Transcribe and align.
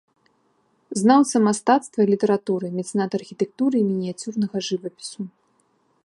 Знаўца 1.01 1.41
мастацтва 1.47 1.99
і 2.07 2.09
літаратуры, 2.13 2.67
мецэнат 2.77 3.11
архітэктуры 3.19 3.75
і 3.81 3.87
мініяцюрнага 3.91 4.57
жывапісу. 4.69 5.21